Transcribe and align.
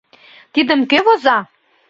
—Тидым 0.53 0.79
кӧ 0.91 0.99
воза? 1.05 1.37